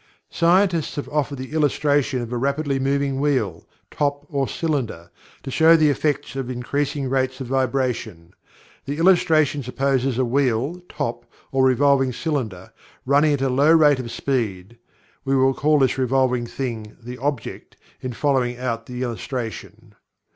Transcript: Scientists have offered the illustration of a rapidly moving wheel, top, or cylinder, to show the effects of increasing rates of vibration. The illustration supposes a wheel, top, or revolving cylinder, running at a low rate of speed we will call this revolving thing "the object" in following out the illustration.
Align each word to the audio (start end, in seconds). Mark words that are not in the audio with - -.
Scientists 0.31 0.95
have 0.95 1.07
offered 1.09 1.37
the 1.37 1.51
illustration 1.53 2.23
of 2.23 2.33
a 2.33 2.37
rapidly 2.39 2.79
moving 2.79 3.19
wheel, 3.19 3.67
top, 3.91 4.25
or 4.29 4.47
cylinder, 4.47 5.11
to 5.43 5.51
show 5.51 5.75
the 5.75 5.91
effects 5.91 6.35
of 6.35 6.49
increasing 6.49 7.07
rates 7.07 7.39
of 7.39 7.45
vibration. 7.45 8.33
The 8.85 8.97
illustration 8.97 9.61
supposes 9.61 10.17
a 10.17 10.25
wheel, 10.25 10.81
top, 10.89 11.31
or 11.51 11.63
revolving 11.65 12.13
cylinder, 12.13 12.73
running 13.05 13.33
at 13.33 13.41
a 13.41 13.49
low 13.49 13.71
rate 13.71 13.99
of 13.99 14.09
speed 14.09 14.79
we 15.23 15.35
will 15.35 15.53
call 15.53 15.77
this 15.77 15.99
revolving 15.99 16.47
thing 16.47 16.97
"the 16.99 17.19
object" 17.19 17.77
in 18.01 18.13
following 18.13 18.57
out 18.57 18.87
the 18.87 19.03
illustration. 19.03 19.93